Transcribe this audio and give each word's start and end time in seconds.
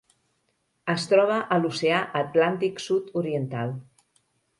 Es 0.93 1.03
troba 1.11 1.35
a 1.55 1.59
l'Oceà 1.59 1.99
Atlàntic 2.21 2.81
sud-oriental: 2.85 3.75